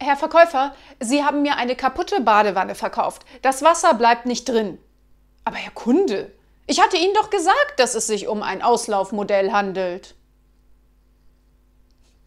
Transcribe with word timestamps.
Herr 0.00 0.16
Verkäufer, 0.16 0.74
Sie 1.00 1.24
haben 1.24 1.42
mir 1.42 1.56
eine 1.56 1.74
kaputte 1.74 2.20
Badewanne 2.20 2.74
verkauft. 2.74 3.22
Das 3.42 3.62
Wasser 3.62 3.94
bleibt 3.94 4.26
nicht 4.26 4.48
drin. 4.48 4.78
Aber 5.44 5.56
Herr 5.56 5.72
Kunde, 5.72 6.32
ich 6.66 6.80
hatte 6.80 6.96
Ihnen 6.96 7.14
doch 7.14 7.30
gesagt, 7.30 7.74
dass 7.78 7.94
es 7.94 8.06
sich 8.06 8.28
um 8.28 8.42
ein 8.42 8.62
Auslaufmodell 8.62 9.52
handelt. 9.52 10.14